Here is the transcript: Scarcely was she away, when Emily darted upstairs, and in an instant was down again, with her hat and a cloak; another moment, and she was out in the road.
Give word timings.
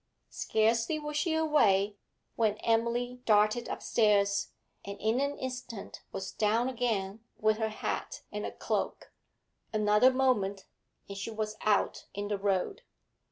Scarcely 0.31 0.97
was 0.97 1.15
she 1.15 1.35
away, 1.35 1.95
when 2.35 2.55
Emily 2.63 3.21
darted 3.25 3.67
upstairs, 3.67 4.49
and 4.83 4.97
in 4.99 5.19
an 5.19 5.37
instant 5.37 6.01
was 6.11 6.31
down 6.31 6.67
again, 6.69 7.23
with 7.37 7.57
her 7.59 7.69
hat 7.69 8.23
and 8.31 8.43
a 8.43 8.51
cloak; 8.51 9.13
another 9.71 10.09
moment, 10.11 10.65
and 11.07 11.15
she 11.19 11.29
was 11.29 11.55
out 11.61 12.07
in 12.15 12.29
the 12.29 12.39
road. 12.39 12.81